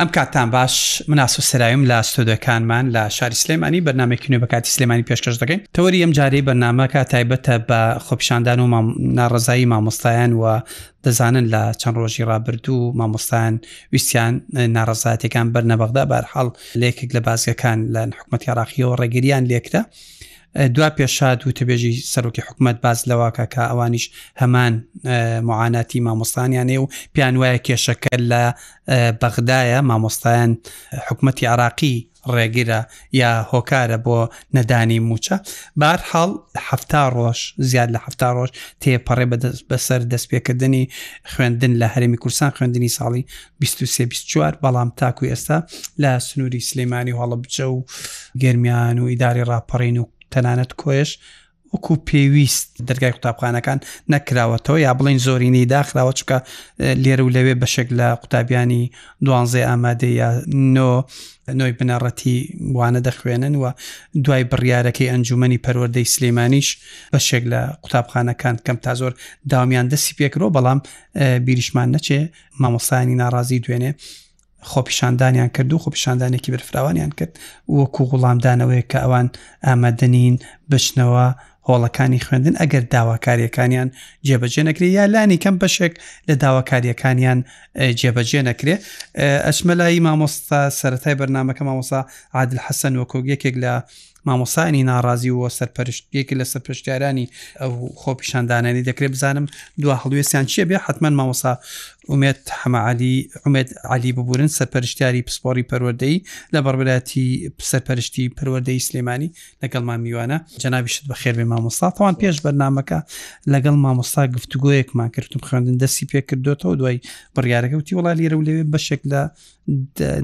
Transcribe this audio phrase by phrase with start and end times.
[0.00, 0.74] ئەم کاتان باش
[1.10, 6.02] مناس و سرایم لە ستۆدەکانمان لە شاری سلێمانی بەنامێکنێ بە کاتی سلێمانی پێشکەش دەکەین تەوەری
[6.04, 8.66] ئەم جارەی بەنامەکە تایبەتە بە خۆپیشاندان و
[9.16, 10.44] ناڕزایی مامۆستایان و
[11.04, 13.52] دەزانن لە چەند ڕۆژی رابرردوو مامۆستان
[13.92, 14.32] ویسیان
[14.76, 16.48] ناڕزاتەکان بەرنەبەغدا بارحاڵ
[16.80, 19.82] لێکێک لە بازگەکان لە حکوومەتی عراقیەوە ڕێگریان لێکدا
[20.56, 24.04] دوا پێشاد و تبێژی سەرۆکی حکوومەت باز لەواکە کە ئەوانیش
[24.42, 24.72] هەمان
[25.48, 28.44] معاناتی مامۆستانیانێ و پیان وایە کێشەکە لە
[29.20, 30.50] بەغدایە مامۆستایان
[31.08, 31.96] حکوومەتتی عراقی
[32.36, 32.80] ڕێگیرە
[33.20, 34.18] یا هۆکارە بۆ
[34.56, 35.36] نەدانی موچە
[35.80, 36.30] بار هەڵ
[36.68, 37.38] هەفتا ڕۆژ
[37.68, 38.50] زیاد لە هەفتا ڕۆژ
[38.82, 39.26] تێپەڕێ
[39.70, 40.84] بەسەر دەستپێکردنی
[41.32, 43.22] خوێندن لە هەرمی کورسان خوێندنی ساڵی
[43.60, 45.58] 24 بەڵام تاکو ئێستا
[46.02, 47.84] لە سنووری سلەیمانی هەڵە بچە و
[48.40, 50.04] گرمیان و ئیداری ڕاپەڕین و
[50.34, 51.10] تەنانەت کۆیش
[51.74, 53.78] وەکو پێویست دەرگای قوتابخانەکان
[54.12, 56.38] نەکراوەتەوە یا بڵین زۆرینی داخراوە چکە
[57.02, 58.82] لێرە و لەوێ بەشێک لە قوتابیانی
[59.26, 60.28] دوانزێ ئامادە یا
[60.76, 60.90] نۆ
[61.60, 62.36] نۆی بنەڕەتی
[62.76, 63.70] وانە دەخوێنن وە
[64.24, 66.68] دوای بڕیارەکەی ئەنجومی پەروەەردەی سلێمانیش
[67.14, 69.12] بەشێک لە قوتابخانەکان کەم تا زۆر
[69.52, 70.78] دامیان دەسی پێکرۆ بەڵام
[71.46, 72.20] بیریشمان نەچێ
[72.60, 73.92] مامۆسانی ناڕازی دوێنێ
[74.66, 77.38] خۆپیشاندانیان کرد و خۆپیشاندانێکی برفراوانیان کرد
[77.78, 79.26] وەکو غوڵامدانەوەی کە ئەوان
[79.66, 80.34] ئامادەنین
[80.72, 81.26] بچنەوە
[81.68, 83.88] هۆڵەکانی خوێندن ئەگەر داواکاریەکانیان
[84.26, 85.94] جێبەجێ نەکرێت یا لانی کەم بەشێک
[86.28, 87.38] لە داواکاریەکانیان
[88.00, 88.80] جێبەجێ نەکرێت
[89.46, 92.00] ئەشمەلایی مامۆستا سەتای بەرنمەکە مامۆسا
[92.36, 93.72] عادل حەسەن وەکو یەکێک لە
[94.28, 97.26] مامۆسانی ناڕازی و سەرپەرشتێکی لە سەرپشتیارانی
[97.60, 97.72] ئەو
[98.02, 99.46] خۆپیشاندانانی دەکرێت بزانم
[99.80, 101.54] دو هەڵوێستیان چیە بێ حتمما مامۆسا
[102.10, 103.14] ئومێت حەمەعالی
[103.46, 106.16] عومێت علی ببوورن سەرپەرشتیاری پسپۆری پەروەدەی
[106.54, 107.26] لە بەڕبراتی
[107.70, 109.32] سەرپەرشتی پەروەدەی سلێمانی
[109.62, 112.98] لەگەڵ ما میوانە جەناویشت بە خێربێ مامۆستا تاوان پێش بەرنمەکە
[113.54, 116.96] لەگەڵ مامۆستا گفتوگویەکمان کردتم خوێندن دەستی پێ کردوێتەوە دوای
[117.36, 119.20] بڕیارەکە وتی وڵا لێرە و لەوێ بەشێک لە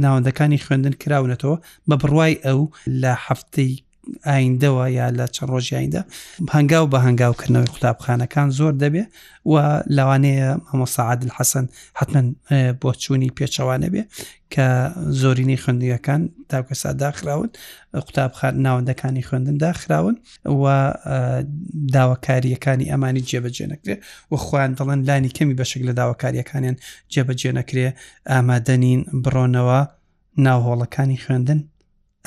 [0.04, 1.56] ناوەندەکانی خوێندن کراونەتەوە
[1.88, 2.60] بە بڕوای ئەو
[3.02, 3.72] لە هەفتەی
[4.32, 6.02] ئایندەوە یا لە چەند ڕۆژی ئایندا
[6.56, 9.04] هەنگاو بە هەنگاوکردنەوەی قوتابخانەکان زۆر دەبێ
[9.52, 9.54] و
[9.96, 11.66] لەوانەیە مامۆسەعادل حەسەن
[11.98, 12.22] حتمما
[12.82, 14.02] بۆ چووی پێچەوانە بێ
[14.54, 14.66] کە
[15.20, 16.20] زۆرینی خوندیەکان
[16.50, 17.50] تاکەسا داخراون
[18.06, 20.16] قوتابخان ناوەندەکانی خوێندن داخراون
[20.62, 20.64] و
[21.94, 23.96] داواکاریەکانی ئەمانی جێبەجێ نەکرێ
[24.32, 26.76] و خویان دەڵەن لانی کەمی بەشک لە داواکاریەکانیان
[27.12, 27.86] جێبەجێ نەکرێ
[28.30, 29.80] ئامادەنین بڕۆنەوە
[30.46, 31.60] ناوهۆڵەکانی خوێندن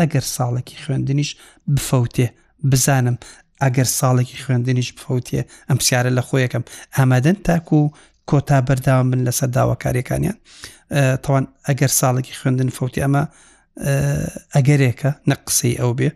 [0.01, 1.31] ئەگەر ساڵێکی خوێندنیش
[1.75, 2.27] بفەوتێ
[2.71, 3.17] بزانم
[3.63, 6.63] ئەگەر ساڵێکی خوێندنیش بفەوتێ ئەم سیارە لە خۆیەکەم
[6.97, 7.91] ئامادەن تاکو و
[8.29, 10.37] کۆتا بەرداوام من لەسەر داواکاریەکانیان
[11.23, 13.23] تاوان ئەگەر ساڵێکی خوێندن فوتی ئەمە
[14.55, 16.09] ئەگەرێکە نە قسەی ئەو بێ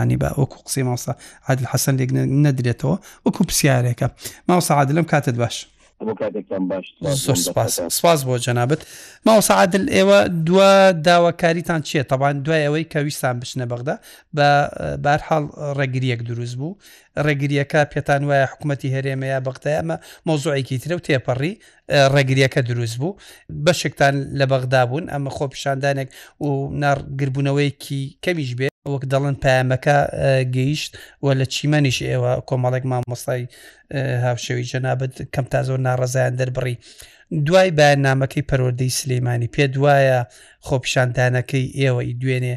[0.00, 1.12] ینی بە وەکو قسەی ماوسا
[1.48, 2.10] عادل حەسەن لێک
[2.44, 2.96] نەدرێتەوە
[3.26, 4.06] وەکو پرسیارێکە
[4.48, 5.56] ماوسا عادلم کاتت باش.
[5.98, 8.80] سپاس بۆ جەنابەت
[9.28, 10.72] ماوەسەعادل ئێوە دووە
[11.06, 13.96] داواکاریتان چیە تەبان دوای ئەوەی کە ویستان بچنە بەغدا
[14.36, 14.48] بە
[15.04, 15.44] بارحاڵ
[15.78, 16.78] ڕێگریەک دروست بوو
[17.26, 19.96] ڕێگریەکە پێتان وایە حکوومەتتی هەرێمەیە بەختەیەمە
[20.28, 21.52] مۆزوعیکی ترە و تێپەڕی
[22.14, 23.18] ڕێگریەکە دروست بوو
[23.64, 26.08] بەشێکتان لە بەغدا بوون ئەمە خۆ پیشاندانێک
[26.46, 26.48] و
[26.82, 29.96] نارگربوونەوەیکی کەمیش بێ وەک دەڵن پامەکە
[30.56, 30.92] گەیشت
[31.22, 33.42] و لە چیمەنیش ئێوە کۆمەڵێک مامۆستای
[34.24, 36.76] هاوشێوی جەنابەت کەم تا زۆر ناڕزایان دەربڕی
[37.46, 40.18] دوای بایان نامەکەی پەرۆدەی سلەیمانی پێ دوایە
[40.66, 42.54] خۆپیشاندانەکەی ئێوەی دوێنێ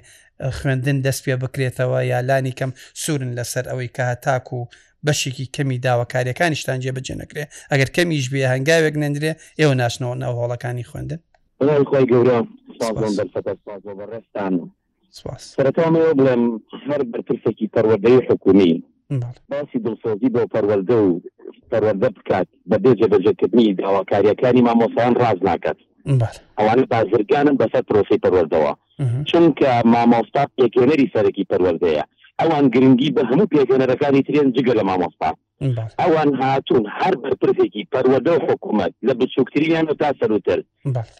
[0.57, 2.71] خوێندن دەست پێ بکرێتەوە یالانی کەم
[3.03, 4.67] سورن لەسەر ئەوەی کە هەتاکو و
[5.05, 11.19] بەشێکی کەمی داواکاریەکانیشتان جێبەجێ نەکرێ ئەگەر کەمیش بێ هەنگاوێک نندرێ ئێوە ناشنەوە ناو هۆڵەکانی خوێندن
[11.91, 12.37] خۆی گەورە
[13.85, 14.53] بەڕێستان
[15.55, 16.43] سەرەتامەوە بڵێم
[16.87, 18.73] هەر بەرپرسێکی پەروەدەی حکومی
[19.51, 21.09] باسی دڵسۆزی بۆ پەروەدە و
[21.71, 25.79] پەروەدە بکات بەبێ جەبەجەکردنی داواکاریەکانی مامۆسان ڕاز ناکات
[26.57, 28.73] ئەوانە بازرگانن بەسەر پرۆسی پەروەردەوە
[29.29, 32.03] چونکە مامۆستا پێکێنەری سەرەکی پەروەردەیە
[32.39, 35.31] ئەوان گرنگی بە هەموو پێکێنەرەکانی ترێن جگە لە مامۆستا
[36.01, 40.59] ئەوان هاتوون هەر بەرپرسێکی پەروەدە و حکوومەت لە بچووکتریان و تا سەروتر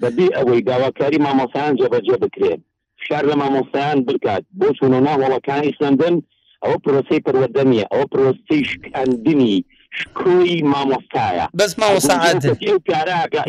[0.01, 2.61] بەبی ئەوەی داواکاری مامۆسان جەبەجێ بکرێن
[3.07, 6.15] شار لە مامۆستایان بکات بۆ چونەنا وڵەکانی سندن
[6.63, 9.55] ئەوە پرۆسی پەروەدەنیە ئەو پرۆستی شکاندنی
[9.99, 12.37] شکۆی مامۆستایە بەس مامۆساعات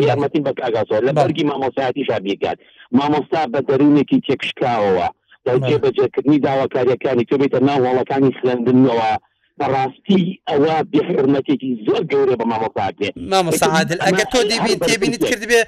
[0.06, 2.58] یارمەتی بەکگاسۆر لە بەرگی مامۆسایەتی شاربیکات
[2.98, 5.08] مامۆستا بە دەرونێکی تێکشکاوەوە
[5.44, 9.10] بەجێبەجێکردنی داواکاریەکانی تۆبێتە ناو وڵەکانی سندنەوە
[9.60, 15.60] بەڕاستی ئەوە بحرمەتێکی زۆر گەورە بە مامەپاکێ مامە سەعادل ئەگە تۆ دیبین تێبینیت کردبێ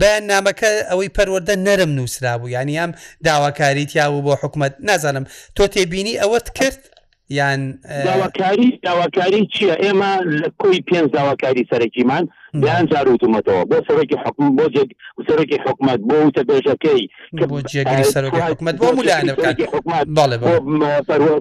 [0.00, 2.92] بەیان نامەکە ئەوەی پەروەەردە نەرم نووسرا بوو یعنی ئەم
[3.26, 5.24] داواکاریت یا بوو بۆ حکوومەت نازانم
[5.56, 6.80] تۆ تێبینی ئەوەت کرد
[7.30, 12.22] یان داواکاری داواکاری چییە ئێمە لە کوی پێنج داواکاری سەرەکیمان
[12.62, 14.64] بیان جار وتومەتەوە بۆ سەرەکی حکم بۆ
[15.28, 17.02] سەرەکی حکومت بۆ وتە بێژەکەی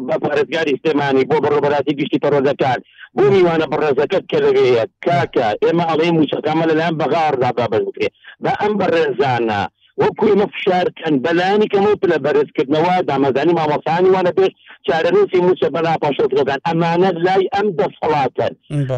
[0.07, 2.79] بە پارێزگاری سێمانی بۆ بەڕۆبەراتی گشتی پەرۆزەکان
[3.17, 8.09] بۆ میوانە بەڕێزەکەت کە لەوەیە کاکە ئێمە ئەڵێ موچەکەمە لەلایەن بەغاڕدا بابەرکرێ
[8.43, 9.61] بە ئەم بەڕێزانە
[10.01, 14.51] وەکومە فشارکەن بەلانی کەم پلە بەرزکردنەوە دامەزانی مامەسانی وانە پێش
[14.87, 18.53] چارەنووسی موچە بەلا پاشەکەدان ئەمانە لای ئەم دەسەڵاتەن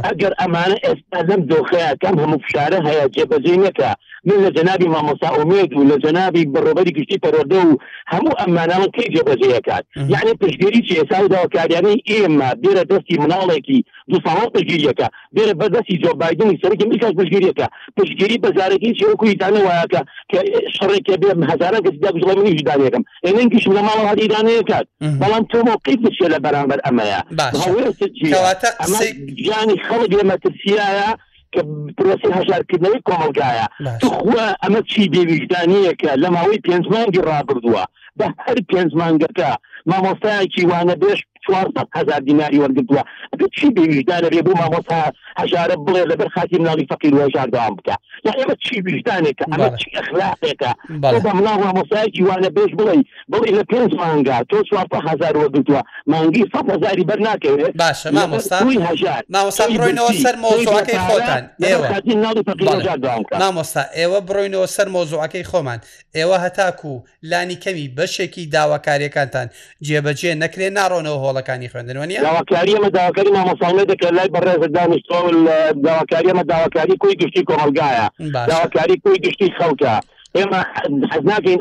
[0.06, 3.92] ئەگەر ئەمانە ئێستا لەم دۆخەیە کەم هەموو فشارە هەیە جێبەجێ نەکە
[4.28, 7.78] من لە جەنابی مامۆسا ئومێد و لە جەنابی بەڕۆبەری گشتی پەرۆدە و
[8.14, 9.84] هەموو ئەمانەوە کەی جێبەجێەکات
[10.14, 13.80] یعنی پشتگەری چ ئێساوداوە کاریانەی ئێمە بێرە دەستی مناڵێکی
[14.12, 17.68] دوساڵ پشگیریەکە بێرە بە دەستی جۆ بادنی سەرکی ئەمریکا پشگیریەکە
[17.98, 20.02] پشتگیری بەزارەکی چێوەکویتانە وایەکە
[20.32, 20.40] کە
[20.78, 24.86] شڕێکە بێ هزارە کەسدا بژڵ منیش دانێکم ئێنگیش لە ماڵ هەدیدانەیەکات
[25.22, 27.20] بەڵام تۆ قیت بچێ لە بەرامبەر ئەمەیە
[29.46, 31.12] ژیانی خەڵک لە مەترسیایە
[31.58, 31.62] کە
[31.98, 33.66] پرۆسی هەژارکردنەوەی کۆمەلگایە
[34.02, 37.84] توخوا ئەمە چی بێویژدانەیەکە لە ماوەی پێنجمانگی ڕابردووە
[38.20, 39.50] بە هەر پێنج مانگەکە
[39.90, 43.02] مامۆستایەکی وانە بێش 400 هزار دیناری وەرگدووە
[43.60, 45.00] چی بێویژدانە بێ بوو مامۆسا
[45.42, 47.96] هەژارە بڵێ لەبەر خاتی مناڵی فەقیر وەژار داوام بکە
[48.38, 50.72] ئێمە چی بژدانێکە ئەمە چی ئەخلاقێکە
[51.02, 52.94] بە ملاڵ مامۆسایکی وانە بێش بڵێ
[53.32, 58.60] بڵێ لە پێنج مانگا تۆ 400 هزار وەرگدووە مانگی 100 هزاری بەرناکەوێت باشە مامۆستا
[58.90, 64.68] هەژار مامۆستا بڕۆینەوە سەر مۆزوعەکەی خۆتان ئێوە ناڵی فەقیر وەژار داوام بکە مامۆستا ئێوە بڕۆینەوە
[64.76, 65.80] سەر مۆزوعەکەی خۆمان
[66.18, 66.94] ئێوە هەتاکو
[67.24, 69.48] لانی کەمی بەشێکی داواکاریەکانتان
[69.86, 75.16] جێبەجێ نەکرێ ناڕۆنەوە هۆڵ منداڵەکانی خوێندنوانی داواکاریمە داواکاری مامەساڵێ دەکە لای بەڕێزە دانیشتۆ
[75.86, 78.06] داواکاریمە داواکاری کوی گشتی کۆمەلگایە
[78.50, 79.94] داواکاری کوی گشتی خەڵکە
[80.38, 80.62] ئێمە
[81.12, 81.60] حەزناکەین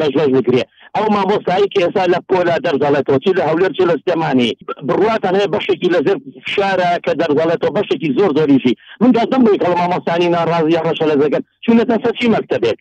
[0.00, 0.62] بەژێژ نکرێ
[0.96, 4.50] ئەو مامۆسایی کە ئێستا لە پۆلا دەرزڵێتەوە چی لە هەولێر چ لە سلێمانی
[4.88, 6.16] بڕاتان هەیە بەشێکی لە زر
[6.54, 11.42] شارە کە دەرزڵێتەوە بەشێکی زۆر زۆریشی من دەدەم بی کە مامۆسانی ناڕازی ڕەشە لە زەکەن
[11.64, 12.78] چونەتە سەرچی مەکتتەبێت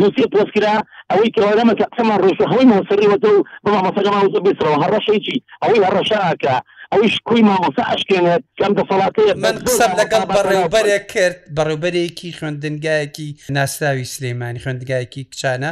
[0.00, 0.74] دوسێ پۆستکرا
[1.10, 6.56] ئەوەی کەوارەمە قسەمان ڕۆژەهەوەی مۆسەریوەتە و بە مامەسەگەمان وزە بێسەوە هەڕەشێکی ئەوەی هەڕەشاکە
[6.92, 14.62] ئەویش کوی مامۆسا ئەشکێنێت کەم دەسەڵاتەیە من قسەم لەگەڵ بەڕێوبەرێک کرد بەڕێوبەرێکی خوێندنگایەکی ناسراوی سلەیمانی
[14.64, 15.70] خوێندگایەکی کچانە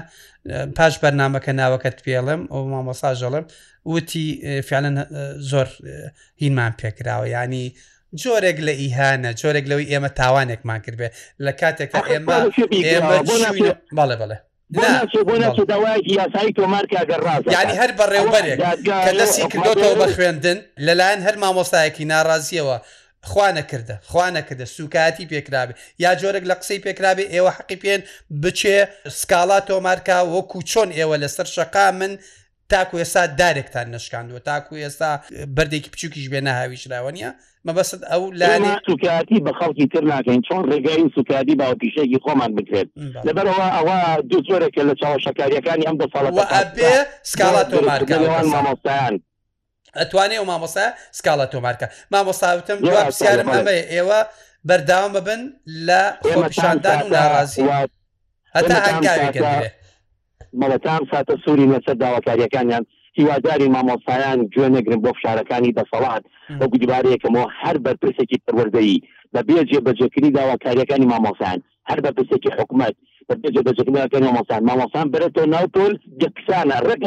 [0.77, 3.45] پاش بەرنمەکە ناوەکەت پێڵم ئەو مامۆساژەڵم
[3.93, 4.27] وتی
[4.69, 4.97] فیانەن
[5.51, 5.69] زۆر
[6.43, 7.67] هینمان پێکراوە ینی
[8.23, 11.09] جۆرێک لە ئیهانە جۆرێک لەوەی ئێمە تاوانێکمان کرد بێ
[11.45, 13.51] لە کاتێکە ئێمە بەڵێ
[14.21, 14.39] بڵێ
[17.61, 18.59] ینی هەر بەڕێوبەرێک
[19.05, 22.79] کە دەسی کردوتەوە بە خوێندن لەلایەن هەر مامۆستایەکی ناڕازیەوە.
[23.31, 28.03] خوانە کردە خوانە کردە سوکاتی پێکرابێ یا جۆرەك لە قسەی پێکرابێ ئێوە حەقی پێن
[28.43, 28.79] بچێ
[29.19, 32.13] سکاڵا تۆمارکا وەکو چۆن ئێوە لەسەر شقا من
[32.73, 35.11] تاکو ئێستا دارێکتان نشکاندووە تاکو ئێستا
[35.57, 37.31] بردێکی پچووکیش بێ نەهاویشراوە نیە
[37.67, 38.57] مەبەست ئەو لاێ
[38.87, 42.89] سوکاتی بە خەڵکی تر ناکەین چۆن ڕێگەی سوکادی باوپیشێکی خۆمان بکرێت
[43.27, 43.99] لەبەرەوە ئەوە
[44.31, 46.93] دوو زۆرێکە لە چاوە شەکاریەکانی ئەم دەسەڵەتێ
[47.31, 49.15] سکاڵات تۆمارکەوان مامۆستایان
[50.01, 50.85] ئەتوانێ و مامۆسا
[51.19, 54.21] سکاڵە تۆمارکە مامۆساوتم پرسیارم ئەمە ئێوە
[54.69, 55.41] بەرداوام ببن
[55.89, 57.63] لە خۆپیشاندان و ناڕازی
[58.57, 59.78] هەتا هەنگاوێکەکرێت
[60.63, 62.85] مەلەکان ساتە سووری مەسەر داواکاریەکانیان
[63.19, 66.23] هیواداری مامۆستایان گوێنەگرن بۆ فشارەکانی بەسەڵات
[66.61, 68.99] بە گوجبارەیەکەمەوە هەر بەرپرسێکی پروەردەیی
[69.35, 72.95] بە بێجێ بەجێکردنی داواکاریەکانی مامۆسان هەر بەرپرسێکی حکوومەت
[73.43, 75.93] بەجێ بەجێکردنەکەی مامۆسان مامۆسان برێتەوە ناو پۆل
[76.25, 77.03] یەکسانە ڕێک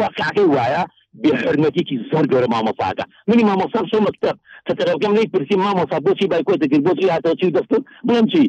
[0.00, 0.82] وەقعی وایە
[1.24, 4.36] بحرمەتێکی زۆر گەورە مامۆساگە منی مامۆسا سۆ مەکتب
[4.68, 8.42] تەتەرەکەم لی پرسی مامۆسا بۆچی بایکۆ دەگر بۆچی هاتەچی دەستن بڵم چی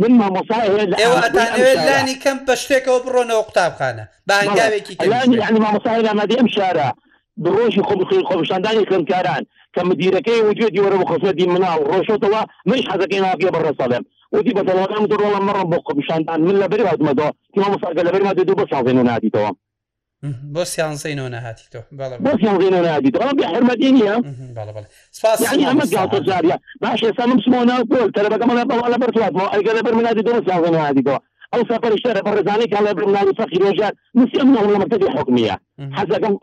[0.00, 0.56] من مامۆسا
[1.88, 4.94] لانی کەم بە شتێکەوە بڕۆنەوە قوتابخانە بەهنگاوێکی
[5.64, 6.88] مامۆسای لامەدی ئەم شارە
[7.44, 9.42] بڕۆژی خۆبخی خۆشاندانی خوێنکاران
[9.74, 14.04] کە مدیرەکەی وجێ دیوەرە بە خۆسەدی مناو ڕۆشتەوە منش حەزەکەی ناپێ بەڕێسەڵێم
[14.36, 17.30] ودي بەدەڵەکەم دڕۆڵە مەڕم بۆ قوبشاندان من لەبەری وازمەدەوە
[17.62, 19.50] مامۆساگە لەبەر ما دو بە ساڵێن و نادیتەوە
[20.54, 21.78] بۆ سیانزەی نۆ نەهاتی تۆ
[23.54, 24.12] حرمەدینە
[26.82, 31.16] باش ئێستام سمۆ ناو پۆل تەرەبەکەمەە بەڵ لە بەرتواتەوە ئەگە لە بەرمنادی دۆ ساغنادیەوە
[31.52, 35.56] ئەو سەپەر شەرە بەڕزانێک لە بەرمنادی فەخی ڕۆژار نسیم نەوە مەرتدی حکمیە
[35.98, 36.34] حەزەکەم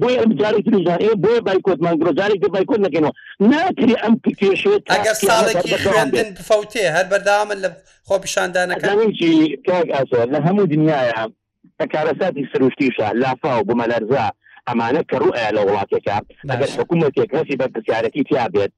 [0.00, 3.12] بۆی ئەم جارێک تریژان ئێ بۆی بایکۆتمان گرۆجارێک دە بایکۆت نەکەنەوە
[3.50, 7.70] ناکری ئەم پێشێت ئەگەر ساڵێکی خوێندن فەوتێ هەر بەردامن لە
[8.08, 9.38] خۆپیشاندانەکانی
[9.94, 11.10] ئاسۆر لە هەموو دنیاە
[11.78, 14.24] تەکارەساتی سروشتیشە لافا و بمەلەرزە
[14.68, 16.16] ئەمانە کە ڕوئە لە وڵاتێکە
[16.50, 18.72] ئەگەر حکوومەتێک هەسی بە پرسیارەتی تیا بێت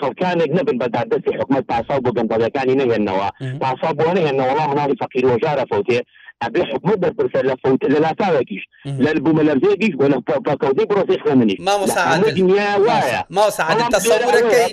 [0.00, 3.28] خەڵکانێک نبن بەدادەستی حکوومەت پاسا بۆ گەندەڵەکانی نەهێنەوە
[3.62, 6.00] پاسا بۆ نەهێنەوەڵام مناری فەقیرۆژارە فوتێ
[6.42, 8.62] ئەبێ حکوومەت بەرپرسە لە فوت لە لاتاوێکیش
[9.04, 11.56] لە بوومە لەرزێکیش بۆ لەکەوتی بڕۆسی خوێننی
[12.38, 13.20] دنیا وایە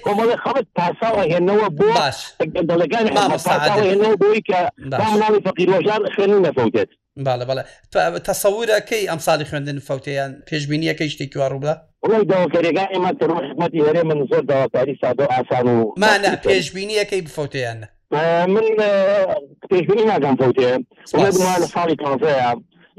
[0.07, 1.87] کۆمەڵی خەڵت پاساوە هێنەوە بۆ
[2.55, 3.11] گەندەڵەکانی
[3.89, 4.59] هێنەوە بۆی کە
[5.21, 6.89] ناوی فەقیرۆژار خوێنی نەفوتێت
[7.27, 7.63] بالا بەڵە
[8.29, 11.73] تەسەورەکەی ئەم ساڵی خوێندن فوتیان پێشببینیەکەی شتێکی ڕووبە
[12.03, 17.79] وڵی داواکەێگا ئێمە تەڕحمەتی هەرێ من زۆر داواکاری ساادە ئاسان و مانە پێشببینیەکەی بفوتیان
[18.53, 18.65] من
[19.71, 20.71] پێشببینی ناگەم فوتێ
[21.61, 22.51] لە ساڵی تازەیە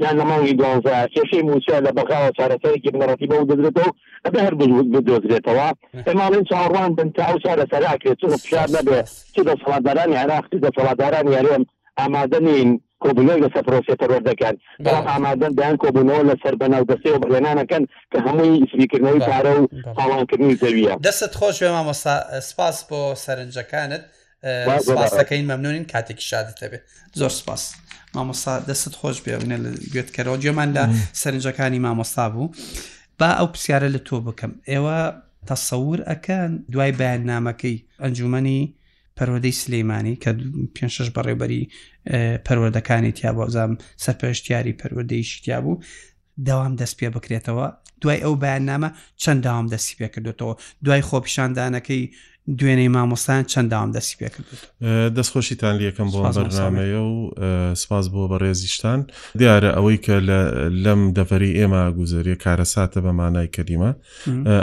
[0.05, 3.91] یان لەماوی دوانزە کێشەی موچە لە بەقاوە چارەکەی گرنەڕەتی بە و دەدرێتەوە
[4.27, 4.55] ئەبێ هەر
[4.93, 5.69] بدۆزرێتەوە
[6.09, 9.01] ئەماڵین چاڕوان بن تا ئەو چارە سەراکرێت چ پیشار نەبێ
[9.35, 11.63] چ دەسەڵاتدارانی عراقی دەسەڵاتدارانی یاێن
[11.99, 12.71] ئامادە نین
[13.05, 14.55] کۆبوونەوە لەسەر پرۆسی پەروەردەکەن
[15.11, 19.65] ئامادەن دایان کۆبوونەوە لەسەر بەناودەستی و بەێنانەکەن کە هەمووی ئیسریکردنەوەی پارە و
[19.99, 22.15] هاوانکردنی زەویە دەست خۆش مامۆسا
[22.49, 24.03] سپاس بۆ سەرنجەکانت
[24.87, 26.83] سپاسەکەین مەمنونین کاتێکی شادت دەبێت
[27.21, 27.63] زۆر سپاس
[28.17, 30.85] مامۆستا دەست خۆش بێنە لە گوێتکەەوە جێمان لە
[31.21, 32.47] سەرنجەکانی مامۆستا بوو
[33.21, 34.99] با ئەو پرسیارە لە تۆ بکەم ئێوە
[35.51, 38.61] تەسەور ئەەکەن دوای بەیان نامەکەی ئەنجومنی
[39.21, 40.31] پەرۆدەی سلەیمانی کە
[40.75, 41.63] پێ شش بەڕێبەری
[42.47, 43.73] پەروەردەکانی تیا بۆزام
[44.05, 45.83] سەرپەشتیاری پەروەدەیشی تیا بوو
[46.47, 47.67] داوام دەست پێ بکرێتەوە
[48.03, 48.91] دوای ئەو بەیان نامە
[49.23, 50.53] چەند داوام دەستی پێ کردوێتەوە
[50.85, 52.03] دوای خۆپیشاندانەکەی
[52.59, 54.49] دوێنەی مامۆستان چەندداوام دەستی پێکرد
[55.17, 57.15] دەستخۆشیتان لەکەم بۆ بەرنامەیە و
[57.83, 59.01] سپاس بۆ بە ڕێزیشتان
[59.41, 60.17] دیارە ئەوەی کە
[60.85, 63.91] لەم دەفەری ئێمە گوزەریە کارەساتە بە مانای کەریمە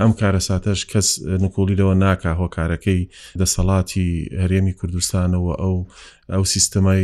[0.02, 1.08] ئەم کارەساتەش کەس
[1.44, 3.02] نکۆلیلەوە ناکە هۆکارەکەی
[3.42, 4.08] دەسەڵاتی
[4.42, 5.78] هەرێمی کوردستانەوە ئەو
[6.34, 7.02] ئەو سیستەمای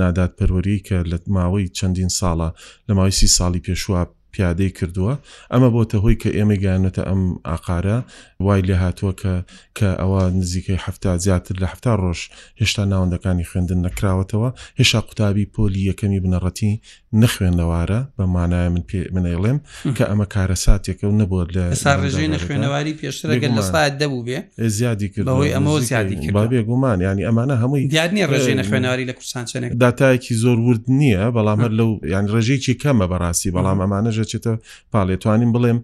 [0.00, 2.48] نادات پەروەری کە لە ماوەی چەندین ساڵە
[2.88, 5.14] لە ماوەی سی ساڵی پێشواب پیادەی کردووە
[5.52, 7.98] ئەمە بۆتە هۆی کە ئێمە گیانەتە ئەم ئاقارە
[8.44, 9.34] وای لێ هاتووە کە
[9.78, 12.20] کە ئەوە نزیکەی هەفتا زیاتر لە هەفتا ڕۆژ
[12.60, 16.72] هێشتا ناوەندەکانی خوێندن نەکراوەتەوە هێشتا قوتابی پۆلی یەکەمی بنەڕەتی
[17.20, 18.82] نەخوێنەوارە بە مانایە من
[19.14, 19.58] منەیڵێم
[19.96, 24.38] کە ئەمە کارەساتێکە و نەبووە لە ساڕژی نەخوێنەواری پێشترەگەن لە ساات دەبوو بێ
[24.76, 30.34] زیادی کردەوەی ئەمە زیادی بابێ گومان ینی ئەمانە هەمووی دیادنی ڕژێ نەخوێنەواری لە کورسانچەنێک داتایەکی
[30.42, 34.52] زۆر ورد نییە بەڵام لەو یان ڕژێکی کەمە بەڕاستی بەڵام ئەمانەژە دەچێتە
[34.92, 35.78] پاڵێتوانین بڵێم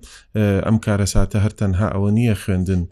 [0.67, 2.83] ئەم کارە ساتە هەر تەنها ئەوە نییە خوێندن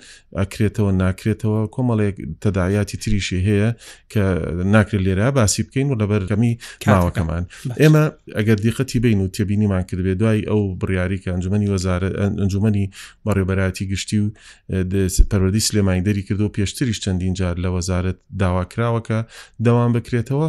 [0.41, 3.69] ئەکرێتەوە ناکرێتەوە کۆمەڵێک تەدایاتی تریشی هەیە
[4.13, 4.25] کە
[4.75, 6.53] ناکرێت لێرە باسی بکەین و لەبەرگەمی
[6.85, 7.45] کاوەکەمان
[7.83, 8.03] ئێمە
[8.39, 12.09] ئەگەر دیقەتی بین و تێبینیمان کردێ دوای ئەو بڕیاریکە ئەنجومی وەزارە
[12.41, 12.87] ئەنجومی
[13.25, 14.27] بەڕێبەراتی گشتی و
[15.31, 19.19] پەرەردی سلێمانی دەری کردو پێشتریش چەندین جار لە وەزارت داواکراوەکە
[19.67, 20.49] دەوام بکرێتەوە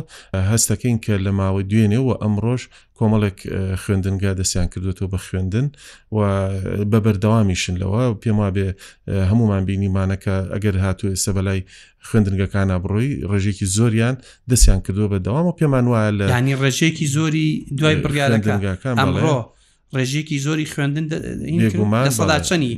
[0.52, 2.62] هەستەکەین کە لە ماوەی دوێنێ و ئەمڕۆژ
[3.02, 3.38] کۆمەڵێک
[3.82, 5.68] خوێندنگا دەستیان کردوێتەوە بە خوێندن
[6.16, 6.20] و
[6.92, 8.68] بە بەردەوامیشن لەوە پێم وا بێ
[9.32, 11.62] هەمومان بینیمانەکە ئەگەر هاتوێ سە بەلای
[12.08, 14.16] خوێندنگەکانە بڕۆی ڕێژێکی زۆریان
[14.52, 17.48] دەستیان کردووە بەدەوام و پێمان وایە لە ینی ڕێژێکی زۆری
[17.80, 18.60] دوای بڕیارەکان
[19.02, 19.40] ئەمڕۆ.
[20.00, 21.06] ڕێژێکی زۆری خوێندن
[22.18, 22.72] سەداچەنی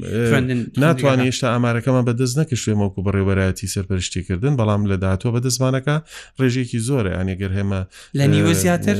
[0.83, 5.95] ناتوانانی هێشتا ئامارەکەمان بەدەست نەکەشێمەکو بەڕێوەرەتی سەرپەرشتیکردن بەڵام لە داهاتۆ بەدەستمانەکە
[6.39, 7.81] ڕێژێکی زۆرە ئەنیگەر هێمە
[8.19, 8.95] لە نیوە زیاتر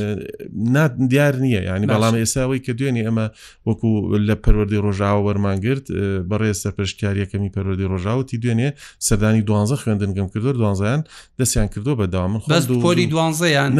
[1.12, 3.26] دیار نییە ینی بەڵام ئێساوی کە دوێنی ئەمە
[3.68, 3.90] وەکو
[4.28, 5.86] لە پەروەردی ڕۆژاوە وەرمانگررت
[6.30, 8.68] بەڕێز سەرپەرشتیاریەکەمی پەروەردی ڕۆژاوتی دوێنێ
[9.06, 11.00] سەردانی دوانزە خوێندن گەم کردو دوانزیان
[11.40, 12.50] دەستیان کردو بەداوا من خۆ
[12.84, 13.70] پۆلی دوانزەیان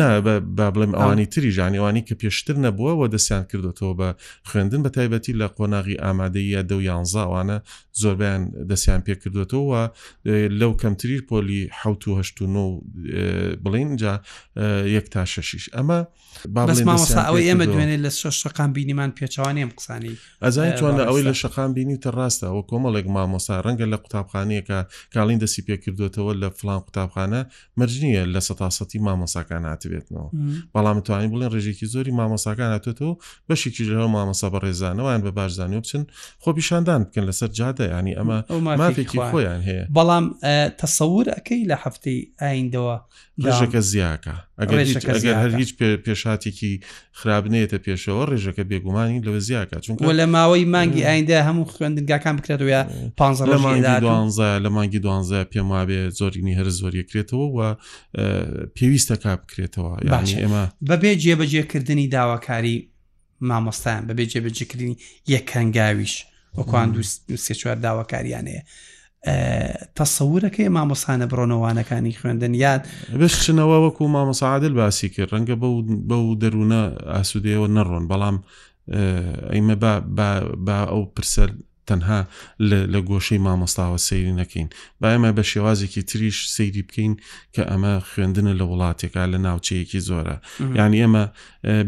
[0.57, 4.09] با بڵێم ئەوانی تری ژانیوانی کە پێشتر نەبووە و دەستیان کردوەوە بە
[4.49, 7.59] خوێندن بە تایبەتی لە قۆناغی ئامادەیە دە و یانزاوانە
[8.03, 9.81] زۆربیان دەستیان پێکردوێتەوە
[10.61, 14.21] لەو کەمتری پۆلی 1970 بڵین جا
[14.99, 16.01] یەک تا شش ئەمە
[17.27, 20.15] ئەوەی ئێمە دوێنێ لە شەقام بینیمان پێچوانیم قسانی
[20.45, 24.79] ئەزای چۆن ئەوەی لە شەقام بینی تە ڕاستە ئەو کۆمەڵێک مامۆسا ڕەنگە لە قوتابخانەیەکە
[25.15, 27.41] کاڵین دەسی پێکردوێتەوە لە فلان قوتابخانە
[27.81, 30.29] مەرجنیە لە سەتاسەتی مامۆساکان هاتبێتنەوە
[30.75, 33.13] بەڵام توانین بڵێن ڕێژێکی زۆری مامۆساکان هاتوێتەوە
[33.49, 36.03] بەشێکی لەوە مامەسە بە ڕێزانەوەیان بە باشزانانی بچن
[36.43, 38.37] خۆ پیشاندان بکەن لەسەر جادە ینی ئەمە
[38.81, 40.25] مافێکی خۆیان هەیە بەڵام
[40.83, 42.97] تەسەور ئەەکەی لە هەفتەی ئایندەوە
[43.45, 45.71] ڕێژەکە زیاکە ئەگەر هەر هیچ
[46.05, 46.73] پێشاتێکی
[47.21, 52.65] خراپنێتە پێشەوە ڕێژەکە بێگومانی لەوە زیاکە چونکە لە ماوەی مانگی ئایندا هەموو خوێندنگاکان بکرێتە
[54.65, 57.59] لە مانگی دوانزە پێم وابێ زۆرینی هەر زۆریەکرێتەوە و
[58.77, 62.77] پێویستە کا بکرێتەوە ئێمە بەبێ جێبەجێکردنی داواکاری
[63.49, 64.95] مامۆستایان بەبێ جێبەجکردنی
[65.35, 66.15] یەکەنگاویش
[66.59, 66.89] وەکوان
[67.45, 68.63] سێ چوار داواکاریانەیە
[69.99, 72.83] تەسەورەکەی مامۆسانە بڕۆنەوانەکانی خوێندن یاد
[73.21, 75.57] بشنەوە وەکو مامەساعادل باسی کرد ڕەنگە
[76.11, 76.81] بە و دەروونە
[77.15, 78.37] ئاسوودەوە نەڕۆن بەڵام
[79.53, 79.75] ئەیمە
[80.67, 81.51] با ئەو پرسەر
[81.89, 82.19] تەنها
[82.93, 84.69] لە گۆشەی مامۆستاوە سەیری نەکەین
[85.01, 87.13] با ئەمە بە شێوازێکی تریش سەیری بکەین
[87.55, 90.37] کە ئەمە خوێندنە لە وڵاتێکا لە ناوچەیەکی زۆرە
[90.79, 91.25] یعنی ئەمە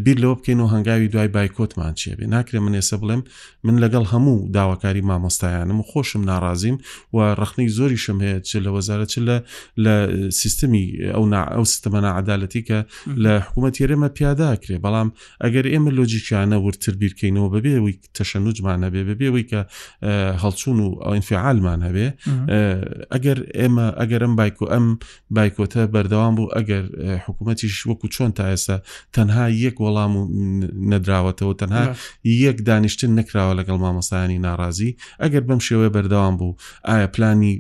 [0.05, 3.23] بیر لەوە بکەین و هەنگاوی دوای بایکۆتمان چێ بێ ناکرێ من ێسە بڵێم
[3.67, 6.76] من لەگەڵ هەموو داواکاری مامۆستایانم و خۆشم ناڕازیم
[7.15, 9.37] و ڕخنەی زۆری شم هەیە چ لە وەزارە چ لە
[9.85, 9.95] لە
[10.41, 10.85] سیستمی
[11.15, 11.25] ئەو
[11.57, 12.79] ئەو سیستەمە نعادالەتی کە
[13.25, 15.09] لە حکوومەت ئێرەمە پیاداکرێ بەڵام
[15.45, 19.61] ئەگەر ئێمە لۆجییانە ورتر بیرکەینەوە بەبێەوەی تەشەنوجمانە بێ بەبێەوەی کە
[20.45, 22.07] هەڵچوون و ئەوینفیعالمان هەبێ
[23.12, 24.87] ئەگەر ئێمە ئەگەر ئەم بایک و ئەم
[25.37, 26.85] بایکۆتە بەردەوام بوو ئەگەر
[27.26, 28.76] حکوومەتیش وەکو چۆن تا ئێستا
[29.16, 30.21] تەنها یەک وەڵام و
[30.93, 31.85] نەدراوەتەوە تەنها
[32.47, 34.90] یەک دانیشتن نکراوە لەگەڵ مامەسایانی ناڕازی
[35.23, 36.57] ئەگەر بەم شێوەیە بەردەوام بوو
[36.88, 37.52] ئایا پلانی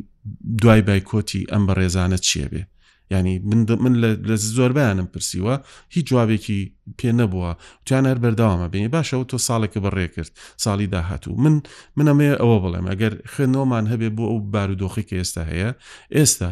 [0.62, 2.64] دوای بایکۆتی ئەم بە ڕێزانە چیە بێ؟
[3.10, 3.94] ینی من من
[4.28, 5.54] لە زۆربیانم پرسیوە
[5.94, 6.62] هیچ جوابێکی
[6.98, 7.50] پێ نەبووە
[7.88, 10.30] جان هەر بەرداوامە بینی باشە تۆ ساڵێکە بەڕێ کرد
[10.64, 11.54] ساڵی داهاتوو من
[11.98, 15.70] منەمێ ئەوە بڵێم ئەگەر خوێنەوەمان هەبێ بۆ ئەو بارودۆخی کە ئێستا هەیە
[16.16, 16.50] ئێستا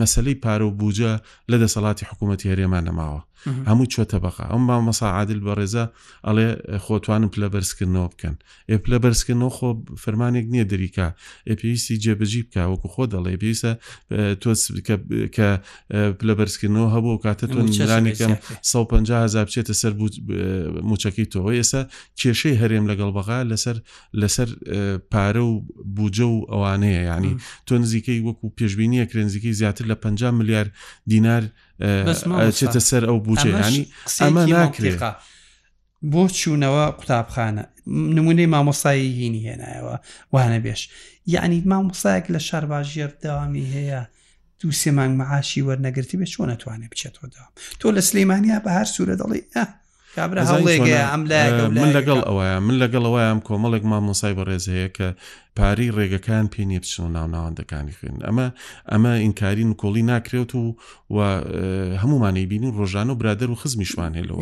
[0.00, 1.12] مەسلەی پارە و بووجە
[1.50, 3.22] لە دەسەڵاتی حکوومەتتی هەرێمان نەماوە
[3.68, 5.84] هەموو چۆتە بەقا ئەم با مەسا عادل بە ڕێزە
[6.26, 6.48] ئەڵێ
[6.86, 8.34] خۆتوانم پلە بەرزکردنەوە بکەن
[8.70, 9.68] ئێ پلە بەرزکردنەوە خۆ
[10.02, 11.06] فەرمانێک نییە دریکا
[11.48, 13.72] ئەپیویستی جێبجی بکە وەکو خۆ دەڵێ پێویستە
[14.42, 14.50] تۆ
[15.36, 15.48] کە
[16.18, 18.32] پلە بەرزکردنەوە هەبوو کاتە تۆ نیرانێکم
[18.84, 19.92] 150 بچێتە سەر
[20.88, 21.82] موچەکەی تۆ ئێستا
[22.20, 23.76] کێشەی هەرێم لەگەڵ بەغا لەسەر
[24.20, 24.48] لەسەر
[25.12, 25.54] پارە و
[25.96, 27.34] بجە و ئەوانەیە ینی
[27.66, 30.70] تۆ نزیکەی وەکو پێشببینیە کرێنزیکەی زیاتر لە 50 میلیارد
[31.08, 31.42] دینار
[32.58, 33.84] چێتە سەر ئەو بجێ ینی
[34.22, 35.00] ئەمە ناکرێت.
[36.10, 37.64] بۆ چوونەوە قوتابخانە
[38.16, 39.94] نمونەی مامۆسایی هینی هێنایەوە
[40.34, 40.82] وانە بێش
[41.34, 44.02] یعنی مامۆسایەك لە شارباژێر داوامی هەیە
[44.60, 48.88] دوو سێ مانگ مەعاشی وەرنەگرتی بێ چۆن نتوانێت بچێتەوە داوام تۆ لە سلەیمانیا بە هەر
[48.94, 49.40] سوورە دەڵی
[51.80, 55.08] من لەگەڵ ئەوەیە من لەگەڵ ئەوەیەم کۆمەڵێک مامۆسای بەڕێز هەیە کە
[55.56, 58.46] پاری ڕێگەکان پێ نیە بچن و ناوناوەندەکانی خوێن ئەمە
[58.92, 60.62] ئەمە ئینکاری نکۆڵی ناکرێت و
[61.14, 61.16] و
[62.02, 64.40] هەمومانەی بینین ڕۆژان و برادر و خزمیشمان هێ لەوە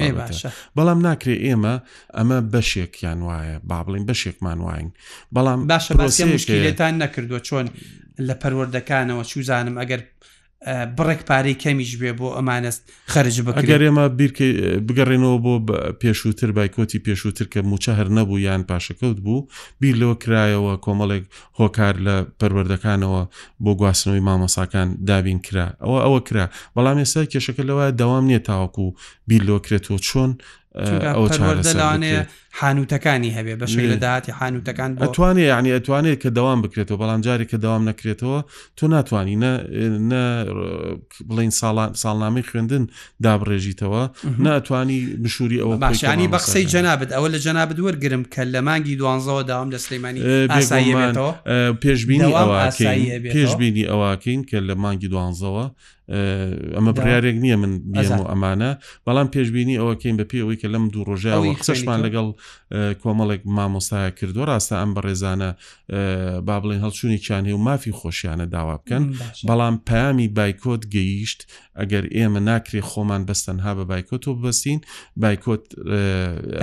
[0.77, 1.75] بەڵام ناکرێت ئێمە
[2.17, 4.89] ئەمە بەشێکیان وایە با بڵین بەشێکمان واین
[5.35, 7.67] بەڵام باشە باسیێتان نەکردووە چۆن
[8.23, 10.01] لە پەروەردەکانەوە چوزانم ئەگەر
[10.99, 14.47] بڕێک پارەی کەمیش بێ بۆ ئەمانەست خرج بەگەر ئێمە بیرکە
[14.89, 15.55] بگەڕێنەوە بۆ
[16.03, 19.47] پێشووتر بایکۆتی پێشووتر کە موچە هەر نەبوو یان پاشەکەوت بوو
[19.81, 21.25] بیر لەوە کرایەوە کۆمەڵێک
[21.61, 23.23] هۆکار لە پەروەردەکانەوە
[23.65, 26.47] بۆ گواستنەوەی مامەساکان دابین کرا ئەوە ئەوە کرا
[26.77, 28.93] بەڵام ێستا کێشەکە لەوە داوام نییە تاوەکو و
[29.29, 30.31] بیر لەوە کرێتەوە چۆن
[31.17, 32.23] ئەو چارەسەرانەیە
[32.61, 37.57] حانوتەکانی هەبێ بەش لە داهاتی حانوتەکان ئەتوانێت یعنی ئەتوانێت کە دەوام بکرێتەوە بەڵام جاری کە
[37.65, 38.39] دەوام نەکرێتەوە
[38.79, 39.37] تۆ ناتوانانی
[41.29, 41.53] بڵین
[42.03, 42.85] ساڵنامەی خوێندن
[43.25, 44.03] دابڕێژیتەوە
[44.47, 49.43] ناتوانی بشووری ئەوە باشانی بە قسەی جەنابێت ئەوە لە جەنابەت وەرگرم کە لە مانگی دوانزەوە
[49.51, 50.21] داوام لە سلەیمانی
[51.85, 52.33] پێشبینی
[53.35, 55.67] پێشبینی ئەوواکەین کە لە مانگی دوانزەوە
[56.77, 58.71] ئەمە بڕارێک نییە من بیام و ئەمانە
[59.07, 62.27] بەڵام پێشببینی ئەوەکەین بە پێی ئەوەی کە لەم دوو ڕۆژاوە قسەشمان لەگەڵ
[63.03, 65.51] کۆمەڵێک مامۆستایە کردو ڕاستە ئەم بە ڕێزانە
[66.47, 69.03] با بڵێن هەڵچوونییان هێ و مافی خۆشیانە داوا بکەن
[69.49, 71.41] بەڵام پامی بایکۆت گەیشت
[71.79, 74.81] ئەگەر ئێمە ناکرێ خۆمان بەستەنها بە بایکۆت و بەسین
[75.23, 75.65] بایکۆت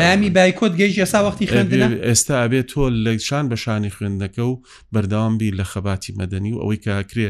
[0.02, 4.54] پامی بایکۆت گەیشت ئێستا وەختی خوێندن ئێستا ئابێت تۆ لە شان بەشانی خوێندەکە و
[4.94, 7.30] بەرداوام بی لە خەباتی مەدەنی و ئەوەی کە ئەکرێ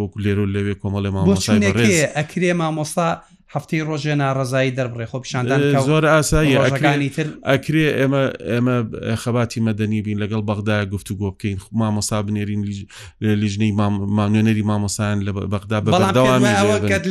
[0.00, 1.64] وەکو لێرۆ لەوێ کۆمەڵێ مامۆسای
[2.18, 3.10] ئەکرێ مامۆسا
[3.54, 5.58] هەفتی ڕۆژێنا ڕزایی دەربڕێ خۆ پیشاندان
[5.88, 6.56] زۆر ئاسایی
[7.14, 8.76] تر ئەکرێ ئێمە ئێمە
[9.22, 12.62] خەباتی مەدەنی بین لەگەڵ بەغدای گفتو گۆ بکەین مامۆسا بنێرین
[13.42, 13.72] لیژنەی
[14.18, 16.42] مانوێنەری مامۆسایان لە بەغدا بەداوام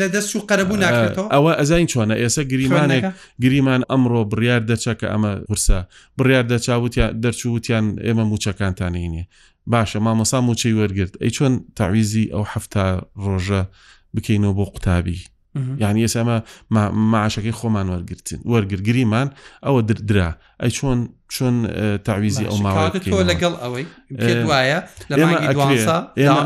[0.02, 3.04] لە دەست و قەرەبوو ناکرێتەوە ئەوە ئەزین چۆنە ئێستا گریمانێک
[3.44, 5.80] گریمان ئەمڕۆ بڕیار دەچەکە ئەمە قورسە
[6.20, 9.24] بڕیار دەچوتیان دەرچوتیان ئێمە موچەکانتانینێ
[9.74, 12.86] باشە مامۆسا موچەی وەرگرت ئەی چۆن تاویزی ئەو هەفتا
[13.28, 13.62] ڕۆژە
[14.16, 15.20] بکەینەوە بۆ قوتابی
[15.84, 16.38] یعنی ئێسا ئەمە
[17.14, 19.28] معشەکەی خۆمان وەرگتن وەرگگریمان
[19.66, 20.30] ئەوە درا
[20.62, 21.56] ئەی چۆن چۆن
[22.06, 23.86] تاویزی ئەو ماوەت تۆ لەگەڵ ئەوەی
[24.50, 24.80] وایە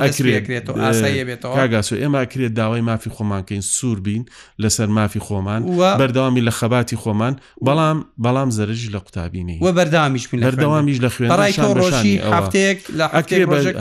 [0.05, 4.23] ئەکرێتەوەگاسۆ ئێمە ئەکرێت داوای مافی خۆمانکەین سوور بین
[4.63, 5.61] لەسەر مافی خۆمان
[6.01, 7.33] بەردەوامی لە خەباتی خۆمان
[7.67, 11.29] بەڵام بەڵام زەرژی لە قوتابینی وە بەردامیش بەردەوامیش لە خوێن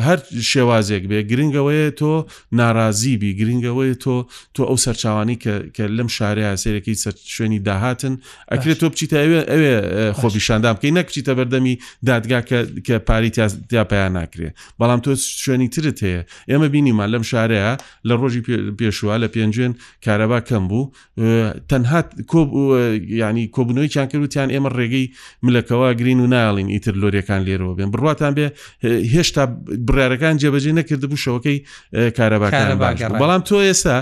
[0.07, 0.19] هەر
[0.51, 2.13] شێوازێک بێ گرنگەوەیە تۆ
[2.53, 4.17] ناراضی بی گرنگەوەی تۆ
[4.57, 5.37] تۆ ئەو سەرچوانی
[5.77, 8.15] کە لەم شارەیە سێرەکەی سەر شوێنی داهاتن
[8.53, 9.75] ئەکرێت تۆ بچیتە ئەوێ ئەوێ
[10.23, 11.75] خۆبیشاندا بکەی نەکچیتە بەردەمی
[12.11, 12.41] دادگا
[12.87, 13.31] کە پاری
[13.71, 14.49] تیاپیان ناکرێ
[14.81, 15.11] بەڵام تۆ
[15.43, 17.73] شوێنی ترت هەیە ئێمە بینیمان لەم شارەیە
[18.09, 18.43] لە ڕۆژی
[18.79, 19.73] پێشوە لە پێنجێن
[20.05, 20.85] کارەبا کەم بوو
[21.71, 22.01] تەنها
[23.23, 25.07] ینی کۆبنەوەی چیان کردوتیان ئێمە ڕێگەی
[25.47, 28.47] ملەکەوە گرین و ناڵین ئیتر لۆریەکان لێرەوە بێن بڕاتان بێ
[29.15, 29.45] هێشتا
[29.89, 31.59] برارەکان جێبەجێ نەکرد بوو شەوەکەی
[32.19, 32.69] کارەباکان
[33.23, 33.99] بەڵام تۆ ئێستا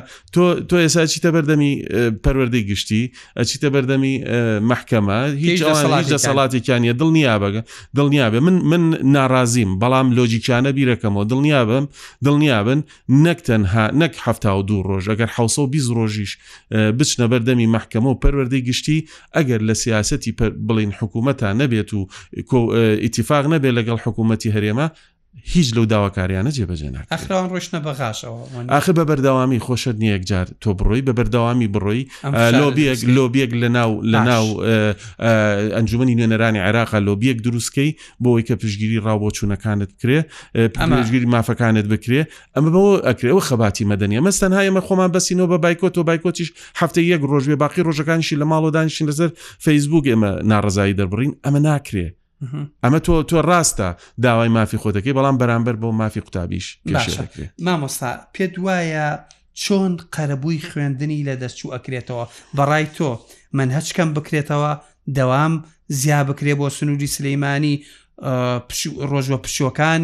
[0.70, 1.72] تۆ ئێستا چیتە بەردەمی
[2.24, 3.02] پەروەردەی گشتی
[3.38, 4.12] ئەچیتە بەردەمی
[4.70, 5.60] محکەمە هیچ
[6.12, 7.60] جەسەڵاتێکیانە دڵنیا بگە
[7.98, 8.84] دڵنیابێ من من
[9.16, 11.84] ناڕازیم بەڵام لۆجیکیانە بیرەکەمەوە دڵنیا بم
[12.26, 12.78] دڵنیا بن
[13.26, 16.32] نەک تەنها نەک هەفتا و دوو ڕۆژ ئەگەر حوسە بیست ڕۆژیش
[16.98, 18.98] بچنە بەردەمی محکەمە و پەروەردەی گشتی
[19.36, 20.32] ئەگەر لە سیاستی
[20.68, 22.02] بڵین حکوومەتان نەبێت و
[23.04, 24.86] ئیتیفاق نەبێت لەگەڵ حکوومەتتی هەرێمە
[25.52, 28.40] هیچ لەو داواکاریانە جێبەجێنە ئەخراوان ڕۆشنە بەغاشەوە
[28.74, 32.02] ئاخر بە بەرداوامی خۆشت نیەک جار تۆ بڕۆی بە بەرداوامی بڕۆی
[32.60, 34.44] لۆبیەک لۆبیەک لە ناو لە ناو
[35.76, 37.90] ئەنجومی نوێنەرانی عێراقا لۆبیەک دروستکەی
[38.22, 40.20] بۆەوەی کە پشگیری ڕاو بۆ چوونەکانت بکرێ
[40.76, 42.22] پێشگیری مافەکانت بکرێ
[42.56, 46.48] ئەمە بەەوە ئەکرێەوە خەباتی مەدەنیە مەستەنها ئمە خۆمان بەسینەوە بە بایکۆت و بایکۆتیش
[46.80, 49.30] هەفتە یەک ڕۆژێ باقی ڕۆژەکانشی لە ماڵۆدانشین لەسەر
[49.64, 52.14] فەیسبوک ئێمە ناڕزایی دەبڕین ئەمە ناکرێت
[52.82, 53.88] ئەمە تۆ تۆ ڕاستە
[54.24, 56.66] داوای مافی خۆتەکەی بەڵام بەرامبەر بۆ مافی قوتابیش
[57.64, 59.08] مامۆستا پێت وایە
[59.62, 62.24] چۆن قەرەبووی خوێندنی لە دەستچوو ئەکرێتەوە
[62.56, 63.10] بەڕای تۆ
[63.52, 64.72] من هەچکەم بکرێتەوە
[65.16, 65.54] دەوام
[66.00, 67.74] زیا بکرێ بۆ سنووری سلەیمانی
[69.10, 70.02] ڕۆژوە پشوەکان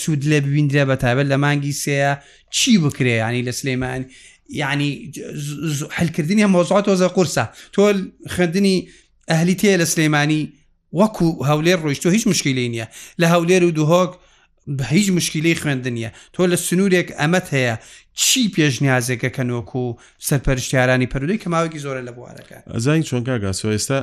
[0.00, 2.12] سوود لێ ببیندرێ بە تابێت لە مانگی سەیە
[2.56, 4.00] چی بکرێ ینی لە سلەیمان
[4.62, 4.90] یعنی
[5.98, 7.82] هەلکردنی هەمۆزات تۆزە قورسە تۆ
[8.34, 8.76] خوێندنی
[9.30, 10.42] ئەهلی تێ لە سلەیمانی
[11.00, 12.86] وەکو هەولێر ڕۆیشتۆ هیچ مشکلی نییە
[13.20, 14.12] لە هەولێر و دوهۆک
[14.78, 17.74] بە هیچ مشکلی خوێندنیە تۆ لە سنوورێک ئەمەت هەیە
[18.22, 19.96] چی پێشنیازێکە کە نۆکو و
[20.28, 23.98] سەرپەرشتیارانی پەرودەی کەماوەکی زۆرە لە بوارەکە زانی چۆنکگاس ئێستا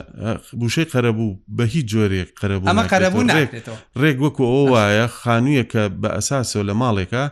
[0.60, 3.28] بوشەی قەرەبوو بە هیچ جۆرێک قەرەبوو ئەمە قەرەبوو
[4.02, 7.24] ڕێک وەکو ئەو وایە خانوویەکە بە ئەساسەوە لە ماڵێکە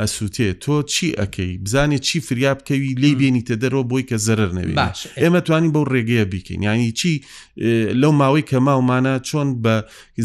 [0.00, 4.74] ئەسووتێ تۆ چی ئەەکەی بزانێت چی فریاب بکەوی لی بێنیتە دەرەوە بۆی کە زەرر نەوێ
[5.22, 7.12] ئێمە توانین بەو ڕێگەیە بیکەین ینی چی
[8.02, 9.74] لەو ماوەی کە ماومانە چۆن بە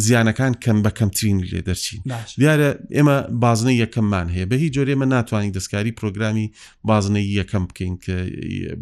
[0.06, 2.02] زیانەکان کەم بە کەمترین لێ دەرچین
[2.40, 6.48] دیارە ئێمە بازنەی یەکەممان هەیە بە هیچ جۆرێمە ناتوانین دەستکاری پرۆگرامی
[6.90, 8.14] بازنەی یەکەم بکەین کە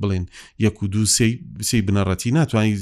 [0.01, 0.25] بڵێن
[0.65, 1.01] یەک و دو
[1.69, 2.75] سی بنەڕەتی ناتوانین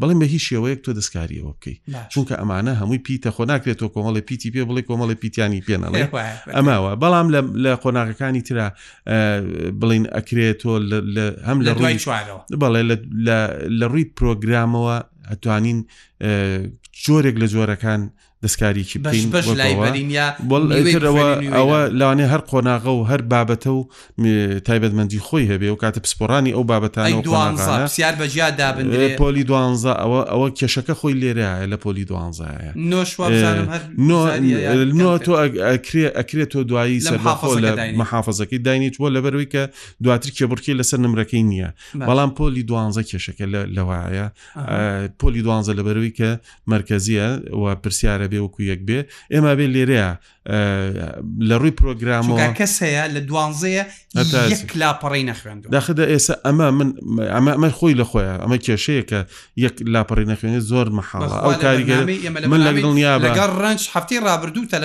[0.00, 1.76] بڵێن بە هیچ شێوەیەک تۆ دەستکاریەوە بکەی
[2.12, 6.04] چونکە ئەمانە هەمووی پیتە خۆ ناکرێت تۆ کۆمەڵی پیتی پێ بڵێ کۆمەڵی پیتیانی پێنەڵێ
[6.56, 7.26] ئەماوە ئەوە بەڵام
[7.64, 8.68] لە قۆناغەکانی تررا
[9.80, 10.72] بڵین ئەکرێتۆ
[11.48, 11.98] هەم لە ڕووی
[12.62, 12.82] بەڵێ
[13.78, 14.96] لە ڕووی پرۆگرامەوە
[15.30, 15.78] ئەتوانین
[17.04, 18.02] جۆرێک لە جۆرەکان
[18.44, 18.98] دەستکاریکی
[19.34, 21.26] بڵەوە
[21.56, 23.82] ئەوە لاانێ هەر قۆناغە و هەر بابەتە و
[24.68, 28.86] تایبەتمەندی خۆی هەبێ و کاتە پسپۆرانی ئەو بابەتانسیار بەجیا دابن
[29.20, 32.70] پۆلی دوانزە ئەوە ئەوە کێشەکە خۆی لێرەیە لە پۆلی دوانزایە
[35.26, 35.32] تۆ
[36.18, 39.62] ئەکرێت تۆ دوایی سەرخۆ لە مەحافظەکەی داینیت وە لەبەروی کە
[40.04, 41.70] دواتر کێبڕکی لەسەر نمرەکەی نییە
[42.08, 43.44] بەڵام پۆلی دوانزە کێشەکە
[43.76, 44.26] لەوایە
[45.20, 46.28] پۆلی دوانزە لەبەروی کە
[46.72, 47.28] مرکزیە
[47.60, 48.98] و پرسیارە بێ وەکو یەک بێ
[49.32, 50.10] ئێمە بێ لێرەیە
[51.48, 53.84] لە ڕووی پرۆگرامەوە کەس هەیە لە دوانزەیە
[54.82, 56.88] لاپەڕی نەخوێن داخدا ئێستا ئەمە من
[57.56, 59.18] ئەمە خۆی لە خۆیە ئەمە کێشەیە کە
[59.64, 62.02] یەک لاپەڕی نەخوێنێت زۆر مححاڵە ئەو کاریگەر
[62.52, 63.12] من لەگڵنیا
[63.64, 64.76] ڕنج هەفتی ڕابردوو تە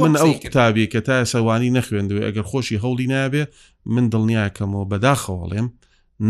[0.00, 3.42] من ئەو کتابی کە تا سەوانی نەخوێندوێ ئەگەر خۆشی هەوڵی نابێ
[3.94, 5.68] من دڵنیاکەمەوە بەداخەوەڵێم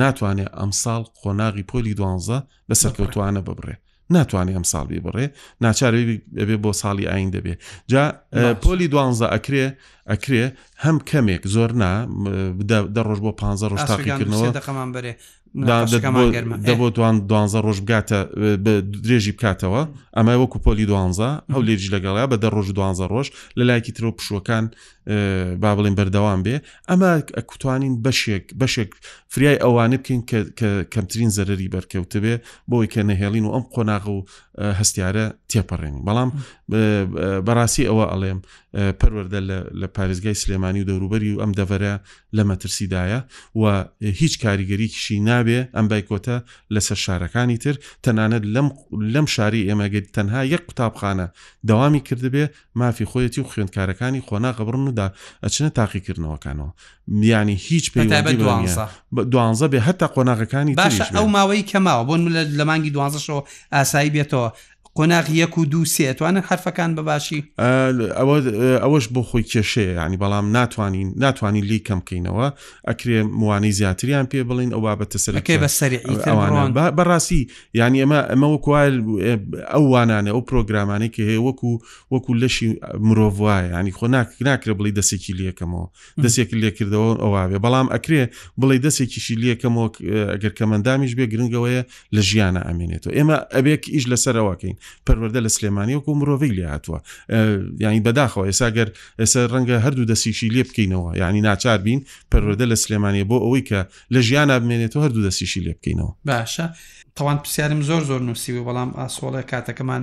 [0.00, 3.74] ناتوانێت ئەمساڵ قۆناغی پۆلی دوانزە بەسەر کەوتوانە ببڕێ
[4.14, 5.26] ناتوانێت ئەم ساڵی بڕێ
[5.64, 6.04] ناچاروی
[6.40, 7.54] ئەبێ بۆ ساڵی ئاین دەبێ
[7.92, 8.02] جا
[8.62, 9.66] پۆلی دوانزە ئەکرێ
[10.10, 10.42] ئەکرێ
[10.84, 11.92] هەم کەمێک زۆر نا
[12.96, 15.12] دەڕۆژ بۆ 15 ڕۆژ تاقیکردنەوە دەقەمان بەرێ
[16.68, 18.18] دەبۆ دوان دوانزە ڕۆژ بگاتە
[19.04, 19.82] درێژی بکاتەوە
[20.16, 23.26] ئەمە وەکو پۆلی دوانزە هەولێجی لەگەڵیا بە دە ڕۆژ دوانزە ڕۆژ
[23.58, 24.64] لە لایکی ترۆ پشوەکان
[25.62, 26.54] با بڵین بەردەوام بێ
[26.90, 28.90] ئەمە ئەکوتوانین بەشێک بەشێک
[29.32, 30.22] فریای ئەوانە بکەین
[30.58, 32.34] کە کەمترین زەرری بەرکەوتە بێ
[32.70, 34.18] بۆی کە نەهێڵین و ئەم قۆناغ و
[34.78, 36.30] هەستیارە تێپەڕێنین بەڵام
[37.46, 38.40] بەڕاستی ئەوە ئەڵێم
[39.00, 39.40] پەروەەردە
[39.80, 41.94] لە پارێزگای سلێمانی و دەوروبەری و ئەم دەڤەرە
[42.36, 43.20] لە مەترسیدایە
[43.60, 43.62] و
[44.20, 46.36] هیچ کاریگەریکیشی نابێ ئەم بایکۆتە
[46.74, 48.44] لەسەر شارەکانی تر تەنانەت
[49.14, 51.26] لەم شاری ئێمەگەری تەنها یەک قوتابخانە
[51.68, 52.44] داوامی کردبێ
[52.80, 55.06] مافی خۆیەتی و خوێندکارەکانی خۆنا قبرن و کۆمەڵێکدا
[55.44, 56.70] ئەچنە تاقیکردنەوەکانەوە
[57.08, 58.00] میانی هیچ پێ
[59.32, 62.14] دوانزە بێ هەتا قۆناغەکانی باش ئەو ماوەی کەماوە بۆ
[62.58, 63.42] لە مانگی دوانزەشەوە
[63.74, 64.48] ئاسایی بێتەوە
[64.96, 67.40] قۆناغ یەک و دوو سێتوانن حرفەکان بەباشی
[68.84, 72.48] ئەوەش بۆ خۆی کێشەیە ینی بەڵام ناتوانین ناتوانین لی کەم بکەینەوە
[72.88, 75.92] ئەکرێ موانەی زیاتریان پێ بڵین ئەو بابەتە سەرەکەی بە سەر
[76.98, 77.42] بەڕاستی
[77.80, 78.94] ینی ئەمە ئەمە وەکوال
[79.72, 81.70] ئەو وانانە ئەو پرۆگرامانەی کە هەیە وەکو
[82.14, 82.68] وەکو لەشی
[83.08, 84.06] مرۆڤ وایە ینی خۆ
[84.48, 85.86] ناکرێ بڵی دەسێکی لیەکەمەوە
[86.24, 88.22] دەسێک لێکردەوە ئەوواابێ بەڵام ئەکرێ
[88.60, 89.86] بڵێ دەسێکیشی لیەکەمەوە
[90.32, 91.82] ئەگەر کەمەندامیش بێ گرنگەوەیە
[92.14, 96.98] لە ژیانە ئەمێنێتەوە ئێمە ئەبێک ئیش لەسەرەوەکەین پەروەەردە لە سلێمانی وەکو مرۆڤی لێ هاتووە
[97.84, 98.88] یعنی بەداخەوە ئێساگەر
[99.20, 102.00] ئێسا ڕەنگە هەردوو دەسیشی لێ بکەینەوە یعنی ناچار بین
[102.32, 103.80] پەروەدە لە سلێمانی بۆ ئەوەی کە
[104.14, 106.66] لە ژیان نابمێنێتەوە هەردوو دەسیشی لێ بکەینەوە باشە
[107.16, 110.02] تەوان پرسیارم زۆر زۆر نووسیوی بەڵام ئاسۆڵە کاتەکەمان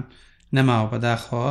[0.55, 1.49] نەماوە بەداخەوە.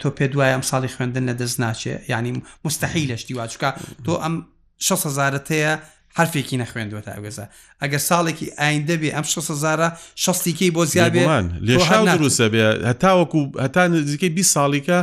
[0.00, 2.32] تۆ پێ دوای ئەم ساڵی خوێندن لە دەست ناچێ ینی
[2.64, 3.70] مستحی لەشتی واچکە
[4.04, 4.34] تۆ ئەم
[4.78, 5.72] 6 هزارەتەیە
[6.18, 7.44] حرفێکی نەخوێندوە تا ئەگەزە
[7.82, 9.88] ئەگەر ساڵێکی ئاین دەبێ ئەم 6زارە
[10.24, 14.98] شستیکەی بۆ زیابێمان لێشاو دروستە بێ هەتاوەکو هەتا نزیکەی 20 ساڵیکە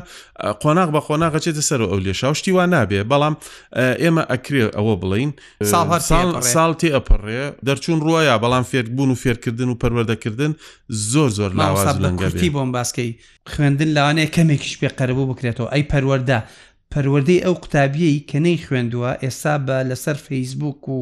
[0.61, 3.35] قۆناغ بە خۆناغ چێتە سەر ئەو لێشاو شتیوان نابێ بەڵام
[4.01, 5.31] ئێمە ئەکرێ ئەوە بڵین
[6.53, 10.51] ساڵ تێ ئەپەڕێ دەرچوون ڕوایە بەڵام فێربوون و فێرکردن و پەروەردەکردن
[11.11, 13.09] زۆر زۆر لاواز لەنگەی بۆم باسکەی
[13.51, 16.39] خوێندن لاوانەیە کەمێکیش پێ قەرەبوو بکرێتەوە ئەی پەروەەردە
[16.93, 20.99] پەروەردەی ئەو قوتابیەی کە نەی خوێندووە ئێستا بە لەسەر فەیسبوک و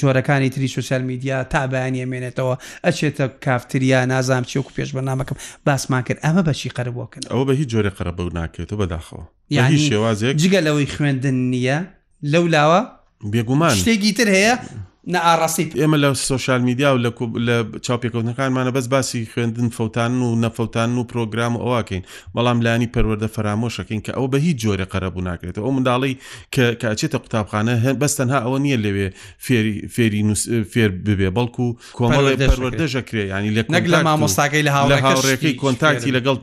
[0.00, 2.54] جۆرەکانی تری سوسیال میدیا تا بەیانە مێنێتەوە
[2.86, 7.68] ئەچێتە کافتریا نازام چی وکو پێش بەنامەکەم باسمان کرد ئەمە بەشی قەرەبووکن ئەوە بە هیچ
[7.74, 9.24] جۆرە قەرەبە و ناکێتەوە بەداخەوە
[9.56, 11.78] یانی شێوازێک جگە لەوەی خوێندن نییە
[12.32, 12.80] لەولاوە
[13.32, 14.54] بێگومان شتێکی تر هەیە
[15.12, 17.10] نەڕاستی ئێمە لە سوۆشال میدیا و لە
[17.48, 22.02] لە چاپێکەوتنەکانمانە بەس باسی خوێندن فوتان و نەفەوتان و پرۆگرام و ئەوواکەین
[22.36, 26.14] بەڵام لانی پەروەەردە فەرامۆشەکەین کە ئەو بە هیچ جۆرە قەرەبوو ناکرێتەوە ئەو منداڵی
[26.80, 29.08] کە ئەچێتە قوتابخانە هەن بەستەنها ئەوە نییە لەوێ
[29.46, 30.20] فێری فێری
[30.72, 31.66] فێر ببێ بەڵکو
[31.98, 36.36] کۆمەڵی پەروەردەژەکرێ ینی لە نەک لە مامۆستاکەی لە هاوڕێکی کۆنتاکتی لەگەڵ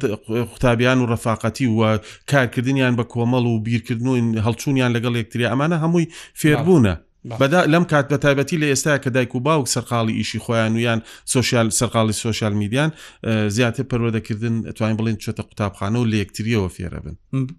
[0.51, 1.79] قوتابیان و ڕەفاقەتی و
[2.31, 4.15] کارکردنیان بە کۆمەڵ و بیرکردن و
[4.45, 6.07] هەڵچوونیان لەگەڵ یەکتری ئەمانە هەمووی
[6.41, 6.95] فێربوونە
[7.29, 11.01] بەدا لەم کات بە تایبەتی لە ئێستا کە دایک و باوک سەرقاڵی ئیشی خۆیان ویان
[11.25, 12.91] سوسیال سەرقاڵی سوۆشال میدیان
[13.49, 17.15] زیاتر پەروەدەکردن توانین بڵین چێتە قوتابخانە و لەکتریەوە فێرە بن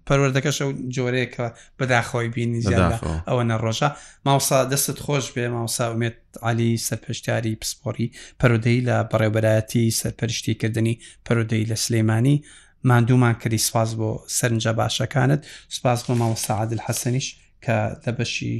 [0.07, 1.45] پەروەردەکەش ئەو جۆرەیەکە
[1.79, 2.93] بەداخۆی بینی زیاد
[3.27, 3.89] ئەوە نەڕۆژە
[4.25, 8.07] ماوسا دەستت خۆش بێ ماوسا ومێت علی سەرپشتیاری پسپۆری
[8.41, 10.95] پەرودەی لە بەڕێبەرایەتی سەرپەرشتیکردنی
[11.27, 12.43] پەرودەی لە سلەیمانی
[12.89, 15.41] مادوومان کردی سواز بۆ سەرنجە باشەکانت
[15.77, 17.27] سپاس بۆ ماوە سعادل حەسەنیش
[17.63, 18.55] کە دەبەشی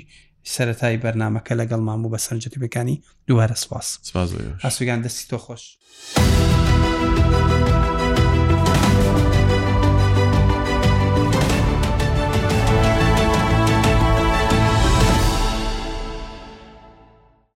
[0.48, 3.88] سەتای بەرنمەکە لەگەڵ مام و بە سەرنجەتی بەکانی دووارە سواس
[4.64, 5.64] ئەسوگان دەستی تۆ خۆش.